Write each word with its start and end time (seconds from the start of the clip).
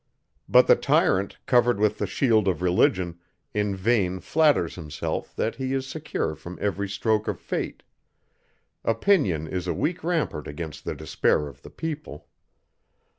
But 0.49 0.65
the 0.65 0.75
tyrant, 0.75 1.37
covered 1.45 1.79
with 1.79 1.99
the 1.99 2.07
shield 2.07 2.47
of 2.47 2.63
religion, 2.63 3.19
in 3.53 3.75
vain 3.75 4.19
flatters 4.19 4.73
himself 4.73 5.35
that 5.35 5.57
he 5.57 5.73
is 5.73 5.85
secure 5.85 6.33
from 6.35 6.57
every 6.59 6.89
stroke 6.89 7.27
of 7.27 7.39
fate; 7.39 7.83
opinion 8.83 9.45
is 9.47 9.67
a 9.67 9.75
weak 9.75 10.03
rampart 10.03 10.47
against 10.47 10.85
the 10.85 10.95
despair 10.95 11.47
of 11.47 11.61
the 11.61 11.69
people. 11.69 12.25